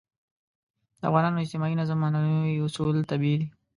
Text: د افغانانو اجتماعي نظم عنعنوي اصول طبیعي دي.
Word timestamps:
د 0.99 1.01
افغانانو 1.09 1.43
اجتماعي 1.43 1.75
نظم 1.81 1.99
عنعنوي 2.07 2.53
اصول 2.67 2.95
طبیعي 3.11 3.37
دي. 3.41 3.47